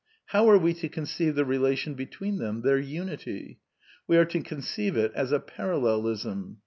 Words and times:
How 0.25 0.49
are 0.49 0.57
we 0.57 0.73
to 0.73 0.89
conceive 0.89 1.35
the 1.35 1.45
relation 1.45 1.93
between 1.93 2.37
them— 2.39 2.61
their 2.63 2.79
unity? 2.79 3.59
We 4.07 4.17
are 4.17 4.25
to 4.25 4.41
conceive 4.41 4.97
it 4.97 5.11
as 5.13 5.31
a 5.31 5.39
parallelism. 5.39 6.57